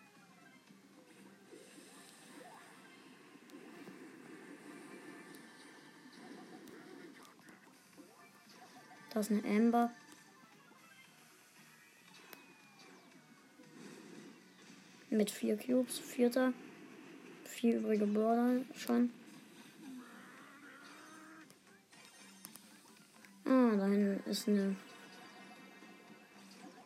Da 9.18 9.22
ist 9.22 9.32
eine 9.32 9.44
Amber. 9.46 9.90
Mit 15.10 15.32
vier 15.32 15.58
Cubes. 15.58 15.98
Vierter. 15.98 16.54
Vier 17.44 17.78
übrige 17.80 18.06
Brawler 18.06 18.62
schon. 18.76 19.12
Ah, 23.46 23.76
da 23.76 23.88
hinten 23.88 24.30
ist 24.30 24.48
eine. 24.48 24.76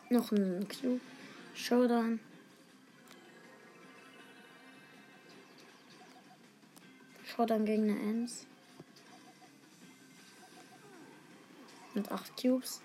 Noch 0.10 0.32
ein 0.32 0.66
Cube. 0.70 1.02
Showdown. 1.54 2.22
Showdown 7.26 7.66
gegen 7.66 7.90
eine 7.90 8.00
Ems. 8.00 8.48
Mit 12.02 12.12
8 12.12 12.42
Cubes. 12.42 12.82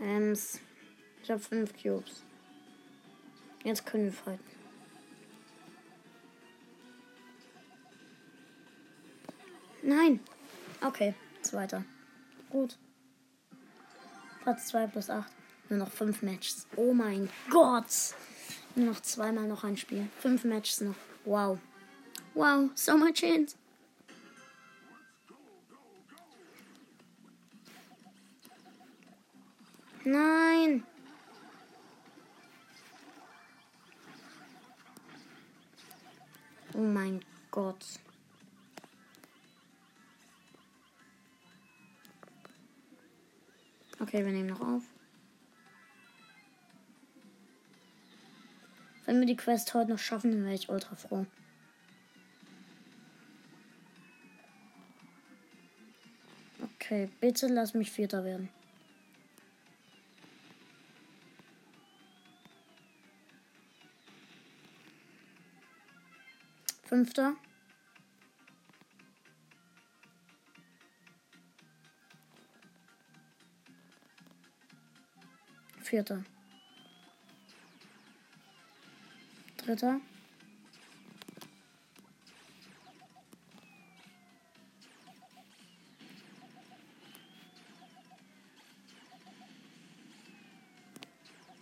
Ems. 0.00 0.58
Ich 1.22 1.30
habe 1.30 1.38
5 1.38 1.72
Cubes. 1.80 2.24
Jetzt 3.62 3.86
können 3.86 4.06
wir 4.06 4.12
fighten. 4.12 4.42
Nein. 9.84 10.18
Okay, 10.80 11.14
zweiter. 11.42 11.84
Gut. 12.50 12.76
Platz 14.42 14.66
2 14.66 14.88
plus 14.88 15.10
8. 15.10 15.30
Nur 15.68 15.78
noch 15.78 15.92
5 15.92 16.22
Matches. 16.22 16.66
Oh 16.74 16.92
mein 16.92 17.30
Gott. 17.50 18.16
Nur 18.76 18.86
noch 18.86 19.00
zweimal 19.00 19.46
noch 19.46 19.62
ein 19.62 19.76
Spiel. 19.76 20.08
Fünf 20.18 20.44
Matches 20.44 20.80
noch. 20.80 20.96
Wow. 21.24 21.58
Wow, 22.34 22.70
so 22.74 22.96
much 22.98 23.14
chance. 23.14 23.56
Nein. 30.04 30.84
Oh 36.74 36.78
mein 36.78 37.24
Gott. 37.52 37.84
Okay, 44.00 44.24
wir 44.24 44.32
nehmen 44.32 44.48
noch 44.48 44.60
auf. 44.60 44.82
Wenn 49.06 49.20
wir 49.20 49.26
die 49.26 49.36
Quest 49.36 49.74
heute 49.74 49.90
noch 49.90 49.98
schaffen, 49.98 50.32
dann 50.32 50.44
wäre 50.44 50.54
ich 50.54 50.68
ultra 50.68 50.96
froh. 50.96 51.26
Okay, 56.76 57.08
bitte 57.20 57.46
lass 57.48 57.74
mich 57.74 57.90
Vierter 57.90 58.24
werden. 58.24 58.48
Fünfter. 66.84 67.34
Vierter. 75.80 76.24
Dritter. 79.64 79.98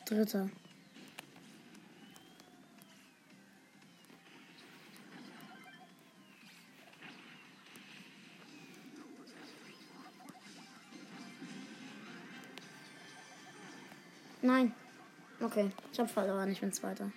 Dritter. 0.04 0.50
Nein. 14.42 14.74
Okay, 15.40 15.70
ich 15.92 16.00
habe 16.00 16.08
verloren, 16.08 16.50
ich 16.50 16.60
bin 16.60 16.72
Zweiter. 16.72 17.12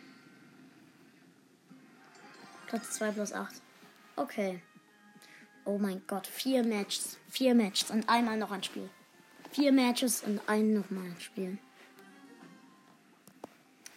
Platz 2.76 2.92
2 2.96 3.12
plus 3.12 3.32
8. 3.32 3.62
Okay. 4.18 4.62
Oh 5.64 5.78
mein 5.78 6.02
Gott, 6.08 6.28
vier 6.28 6.62
Matches. 6.62 7.18
Vier 7.30 7.56
Matches 7.56 7.90
und 7.90 8.10
einmal 8.10 8.38
noch 8.38 8.52
ein 8.52 8.64
Spiel. 8.64 8.90
Vier 9.52 9.72
Matches 9.72 10.24
und 10.24 10.42
ein 10.46 10.74
nochmal 10.74 11.06
ein 11.06 11.16
Spiel. 11.18 11.58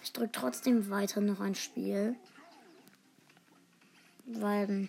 Ich 0.04 0.12
drücke 0.12 0.30
trotzdem 0.30 0.90
weiter 0.90 1.20
noch 1.20 1.40
ein 1.40 1.56
Spiel. 1.56 2.14
Weil 4.26 4.88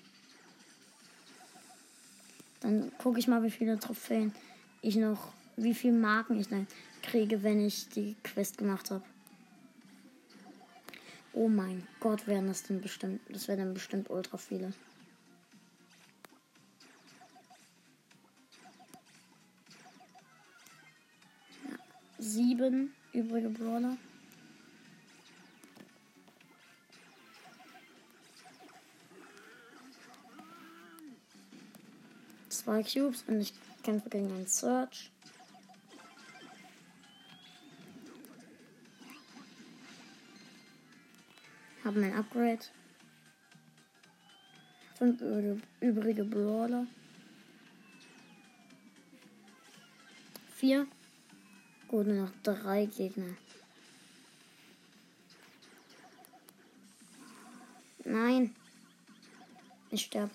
dann 2.59 2.91
gucke 2.99 3.17
ich 3.17 3.27
mal, 3.27 3.41
wie 3.41 3.49
viele 3.49 3.79
Trophäen 3.79 4.35
ich 4.83 4.97
noch, 4.97 5.33
wie 5.57 5.73
viele 5.73 5.93
Marken 5.93 6.39
ich 6.39 6.47
dann 6.47 6.67
kriege, 7.01 7.41
wenn 7.41 7.65
ich 7.65 7.89
die 7.89 8.15
Quest 8.23 8.59
gemacht 8.59 8.91
habe. 8.91 9.03
Oh 11.39 11.47
mein 11.47 11.87
Gott, 12.01 12.27
wären 12.27 12.47
das 12.47 12.63
denn 12.63 12.81
bestimmt, 12.81 13.21
das 13.29 13.47
wären 13.47 13.59
dann 13.59 13.73
bestimmt 13.73 14.09
ultra 14.09 14.35
viele. 14.35 14.73
Ja, 21.63 21.77
sieben 22.17 22.93
übrige 23.13 23.47
Brawler. 23.47 23.95
Zwei 32.49 32.83
Cubes 32.83 33.23
und 33.27 33.39
ich 33.39 33.53
kämpfe 33.83 34.09
gegen 34.09 34.29
einen 34.33 34.47
Search. 34.47 35.09
Haben 41.89 42.03
ein 42.03 42.13
Upgrade. 42.13 42.59
Fünf 44.99 45.23
übrige 45.79 46.23
Brawler. 46.23 46.85
Vier. 50.53 50.85
Gut, 51.87 52.05
nur 52.05 52.27
noch 52.27 52.31
drei 52.43 52.85
Gegner. 52.85 53.35
Nein. 58.05 58.55
Ich 59.89 60.03
sterbe. 60.03 60.29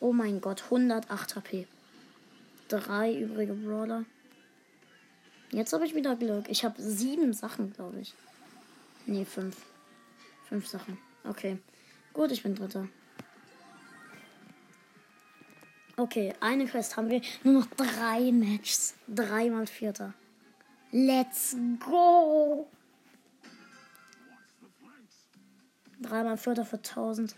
Oh 0.00 0.12
mein 0.12 0.40
Gott, 0.40 0.64
108 0.64 1.36
HP. 1.36 1.68
Drei 2.66 3.16
übrige 3.16 3.54
Brawler. 3.54 4.04
Jetzt 5.52 5.72
habe 5.72 5.86
ich 5.86 5.94
wieder 5.94 6.16
Glück. 6.16 6.48
Ich 6.48 6.64
habe 6.64 6.82
sieben 6.82 7.32
Sachen, 7.32 7.72
glaube 7.72 8.00
ich. 8.00 8.14
Nee, 9.06 9.24
fünf. 9.24 9.56
Fünf 10.48 10.66
Sachen. 10.66 10.98
Okay. 11.24 11.58
Gut, 12.12 12.30
ich 12.30 12.42
bin 12.42 12.54
Dritter. 12.54 12.88
Okay, 15.96 16.34
eine 16.40 16.66
Quest 16.66 16.96
haben 16.96 17.08
wir. 17.08 17.22
Nur 17.42 17.60
noch 17.60 17.66
drei 17.76 18.30
Matches. 18.30 18.94
Dreimal 19.08 19.66
Vierter. 19.66 20.12
Let's 20.92 21.56
go! 21.84 22.68
Dreimal 26.00 26.36
Vierter 26.36 26.64
für 26.64 26.76
1000. 26.76 27.34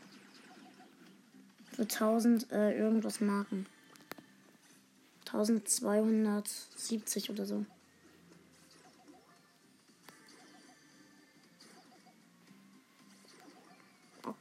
Für 1.73 1.83
1000 1.83 2.53
äh, 2.53 2.77
irgendwas 2.77 3.21
Marken. 3.21 3.67
1270 5.27 7.31
oder 7.31 7.47
so. 7.47 7.65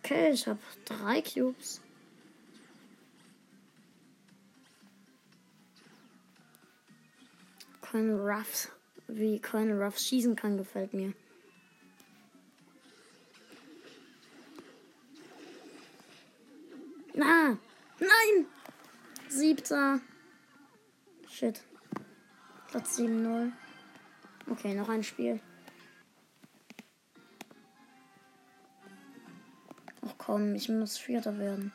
Okay, 0.09 0.31
ich 0.31 0.47
habe 0.47 0.59
drei 0.85 1.21
Cubes. 1.21 1.81
Kein 7.81 8.11
Ruffs, 8.11 8.71
wie 9.09 9.37
keine 9.39 9.77
Ruffs 9.77 10.05
schießen 10.07 10.37
kann, 10.37 10.57
gefällt 10.57 10.93
mir. 10.93 11.13
Na, 17.13 17.57
nein! 17.99 18.45
Siebter. 19.27 19.99
Shit. 21.29 21.61
Platz 22.69 22.97
7-0. 22.97 23.51
Okay, 24.49 24.73
noch 24.73 24.87
ein 24.87 25.03
Spiel. 25.03 25.41
Komm, 30.27 30.55
ich 30.55 30.67
muss 30.67 30.97
Vierter 30.97 31.39
werden. 31.39 31.71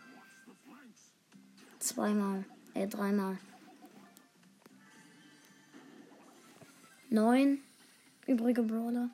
Zweimal. 1.79 2.45
Äh, 2.75 2.87
dreimal. 2.87 3.39
Neun 7.09 7.61
übrige 8.27 8.63
Brawler. 8.63 9.09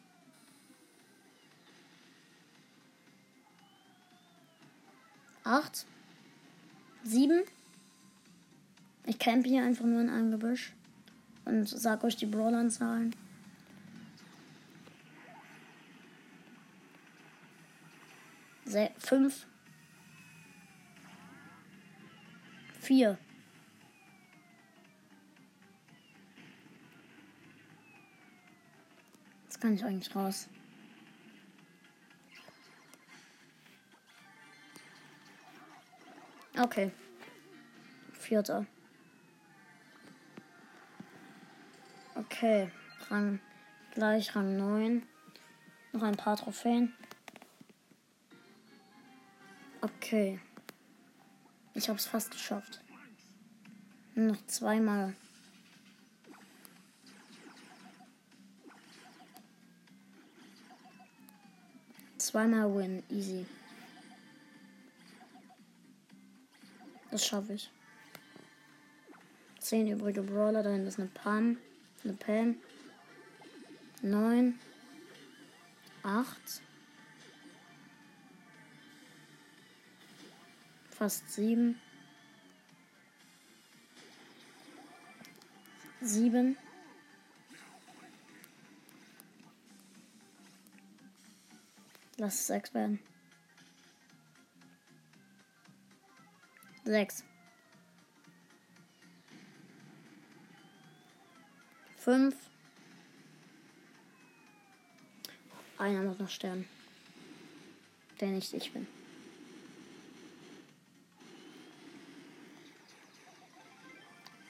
Acht. 5.45 5.87
Sieben. 7.05 7.45
Ich 9.07 9.21
campe 9.21 9.49
hier 9.49 9.63
einfach 9.63 9.85
nur 9.85 10.01
in 10.01 10.11
einem 10.11 10.33
Gebüsch 10.33 10.73
und 11.45 11.69
sag 11.69 12.03
euch 12.03 12.17
die 12.17 12.27
Brawler-Anzahlen. 12.27 13.15
Fünf. 18.99 19.47
Vier. 22.81 23.19
Jetzt 29.45 29.61
kann 29.61 29.75
ich 29.75 29.85
eigentlich 29.85 30.15
raus. 30.15 30.49
Okay. 36.59 36.91
Vierter. 38.13 38.67
Okay. 42.15 42.71
Rang 43.11 43.41
gleich 43.95 44.35
Rang 44.35 44.57
9. 44.57 45.03
Noch 45.93 46.03
ein 46.03 46.17
paar 46.17 46.37
Trophäen. 46.37 46.93
Okay. 49.97 50.41
Ich 51.75 51.89
hab's 51.89 52.07
fast 52.07 52.31
geschafft. 52.31 52.81
Nur 54.15 54.33
noch 54.33 54.47
zweimal. 54.47 55.15
Zweimal 62.19 62.75
win, 62.75 63.03
easy. 63.11 63.47
Das 67.11 67.25
schaffe 67.25 67.55
ich. 67.55 67.71
Zehn 69.61 69.89
übrige 69.89 70.23
Brawler, 70.23 70.63
dahin 70.63 70.87
ist 70.87 70.99
eine 70.99 71.09
Pam, 71.09 71.59
eine 72.05 72.13
Pam. 72.15 72.57
Neun. 74.03 74.59
Acht. 76.03 76.63
Fast 80.99 81.31
sieben. 81.31 81.81
Sieben. 86.01 86.57
Lass 92.17 92.35
es 92.35 92.47
sechs 92.49 92.75
werden. 92.75 92.99
Sechs. 96.85 97.25
Fünf. 101.97 102.35
Einer 105.77 106.03
muss 106.03 106.19
noch 106.19 106.29
sterben. 106.29 106.69
Der 108.21 108.31
nicht 108.31 108.53
ich 108.53 108.73
bin. 108.73 108.98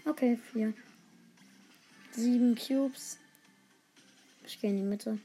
Okay, 0.08 0.38
vier. 0.52 0.72
Sieben 2.12 2.54
Cubes. 2.54 3.18
Ich 4.46 4.58
gehe 4.58 4.70
in 4.70 4.78
die 4.78 4.82
Mitte. 4.82 5.18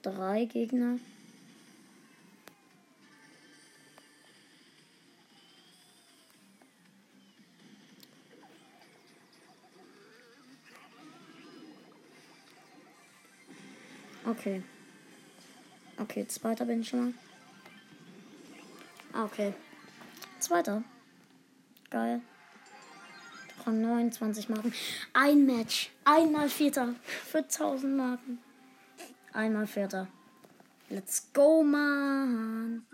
Drei 0.00 0.46
Gegner. 0.46 0.98
Okay. 14.24 14.62
Okay, 15.98 16.26
zweiter 16.26 16.64
bin 16.64 16.80
ich 16.80 16.88
schon 16.88 17.04
mal. 17.04 17.14
Ah, 19.12 19.24
okay. 19.26 19.52
Zweiter. 20.40 20.82
Geil. 21.90 22.20
Rang 23.64 23.80
29 23.80 24.48
Marken. 24.48 24.72
Ein 25.12 25.46
Match. 25.46 25.90
Einmal 26.04 26.48
Vierter. 26.48 26.94
Für 27.04 27.38
1000 27.38 27.96
Marken. 27.96 28.38
Einmal 29.32 29.66
Vierter. 29.66 30.08
Let's 30.90 31.32
go, 31.32 31.62
man. 31.62 32.86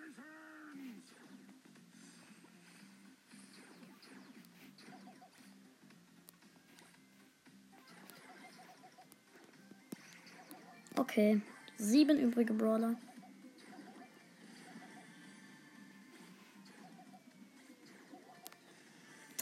Okay. 10.97 11.41
Sieben 11.77 12.19
übrige 12.19 12.53
Brawler. 12.53 12.95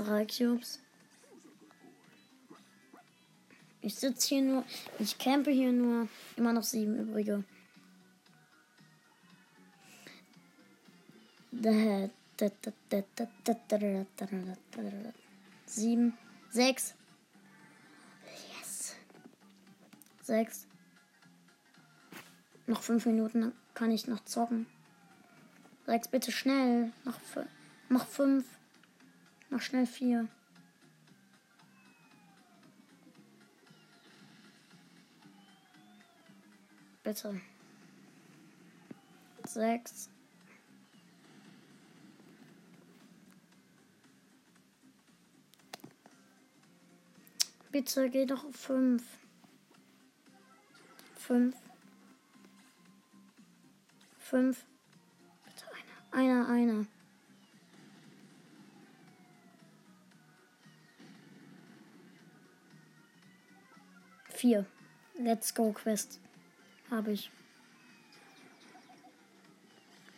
Drei 0.05 0.27
Cubes. 0.27 0.81
Ich 3.83 3.95
sitze 3.95 4.29
hier 4.29 4.43
nur, 4.43 4.65
ich 4.99 5.17
campe 5.19 5.53
hier 5.53 5.71
nur, 5.73 6.09
immer 6.37 6.53
noch 6.53 6.65
sieben 6.65 6.99
übrige. 6.99 7.45
Sieben, 15.67 16.19
sechs. 16.51 16.95
Yes. 18.59 18.97
Sechs. 20.23 20.67
Noch 22.67 22.83
fünf 22.83 23.07
Minuten 23.07 23.53
kann 23.75 23.93
ich 23.93 24.09
noch 24.09 24.25
zocken. 24.25 24.67
Sechs, 25.87 26.09
bitte 26.09 26.33
schnell. 26.33 26.93
Noch, 27.05 27.19
noch 27.89 28.07
fünf. 28.07 28.45
Noch 29.53 29.61
schnell 29.61 29.87
vier. 29.87 30.27
Bitte. 37.03 37.39
Sechs. 39.47 40.09
Bitte 47.71 48.09
geh 48.09 48.25
doch 48.25 48.45
auf 48.45 48.57
fünf. 48.57 49.05
Fünf. 51.17 51.55
Fünf. 54.17 54.65
Bitte 55.45 55.67
einer. 56.11 56.25
Einer, 56.25 56.49
einer. 56.49 56.87
Vier. 64.43 64.67
Let's 65.21 65.55
go 65.55 65.71
Quest. 65.71 66.19
Habe 66.91 67.13
ich. 67.13 67.31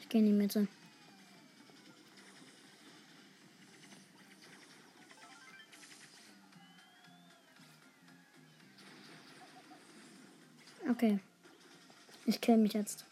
Ich 0.01 0.09
gehe 0.09 0.23
in 0.23 0.29
die 0.29 0.33
Mitte. 0.33 0.67
Okay. 10.89 11.19
Ich 12.25 12.41
kill 12.41 12.57
mich 12.57 12.73
jetzt. 12.73 13.05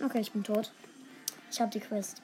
Okay, 0.00 0.18
ich 0.18 0.32
bin 0.32 0.42
tot. 0.42 0.72
Ich 1.52 1.60
habe 1.60 1.70
die 1.70 1.78
Quest. 1.78 2.20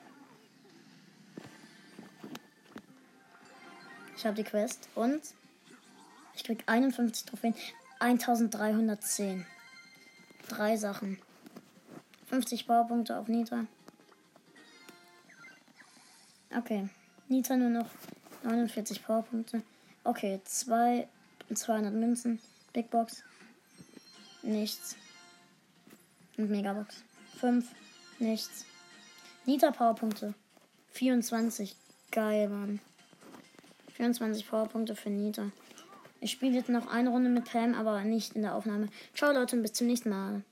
Ich 4.24 4.26
habe 4.26 4.42
die 4.42 4.48
Quest 4.48 4.88
und 4.94 5.20
ich 6.34 6.44
krieg 6.44 6.62
51 6.64 7.26
Trophäen. 7.26 7.54
1310. 7.98 9.44
Drei 10.48 10.78
Sachen. 10.78 11.18
50 12.28 12.66
Baupunkte 12.66 13.18
auf 13.18 13.28
Nita. 13.28 13.66
Okay. 16.56 16.88
Nita 17.28 17.54
nur 17.54 17.68
noch 17.68 17.90
49 18.44 19.04
Powerpunkte. 19.04 19.62
Okay, 20.04 20.40
zwei, 20.44 21.06
200 21.52 21.92
Münzen. 21.92 22.40
Big 22.72 22.88
Box. 22.88 23.22
Nichts. 24.40 24.96
Und 26.38 26.48
Megabox. 26.48 27.04
5. 27.40 27.66
Nichts. 28.20 28.64
Nita 29.44 29.70
Powerpunkte. 29.70 30.32
24. 30.92 31.76
Geil, 32.10 32.48
Mann. 32.48 32.80
24 33.94 34.48
Powerpunkte 34.48 34.96
für 34.96 35.10
Nita. 35.10 35.50
Ich 36.20 36.32
spiele 36.32 36.56
jetzt 36.56 36.68
noch 36.68 36.86
eine 36.86 37.10
Runde 37.10 37.30
mit 37.30 37.44
Pam, 37.44 37.74
aber 37.74 38.02
nicht 38.02 38.34
in 38.34 38.42
der 38.42 38.54
Aufnahme. 38.54 38.88
Ciao 39.14 39.32
Leute 39.32 39.56
und 39.56 39.62
bis 39.62 39.72
zum 39.72 39.86
nächsten 39.86 40.10
Mal. 40.10 40.42